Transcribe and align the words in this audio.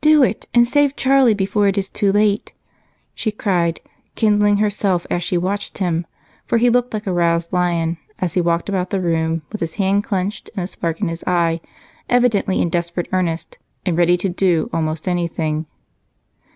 "Do 0.00 0.22
it, 0.22 0.46
and 0.54 0.68
save 0.68 0.94
Charlie 0.94 1.34
before 1.34 1.66
it 1.66 1.76
is 1.76 1.90
too 1.90 2.12
late!" 2.12 2.52
she 3.12 3.32
cried, 3.32 3.80
kindling 4.14 4.58
herself 4.58 5.04
as 5.10 5.24
she 5.24 5.36
watched 5.36 5.78
him, 5.78 6.06
for 6.46 6.58
he 6.58 6.70
looked 6.70 6.94
like 6.94 7.08
a 7.08 7.12
roused 7.12 7.52
lion 7.52 7.98
as 8.20 8.34
he 8.34 8.40
walked 8.40 8.68
about 8.68 8.90
the 8.90 9.00
room 9.00 9.42
with 9.50 9.60
his 9.60 9.74
hand 9.74 10.04
clenched 10.04 10.48
and 10.54 10.62
a 10.62 10.68
spark 10.68 11.00
in 11.00 11.08
his 11.08 11.24
eye, 11.26 11.60
evidently 12.08 12.62
in 12.62 12.68
desperate 12.68 13.08
earnest 13.10 13.58
and 13.84 13.98
ready 13.98 14.16
to 14.16 14.28
do 14.28 14.70
almost 14.72 15.08
anything. 15.08 15.66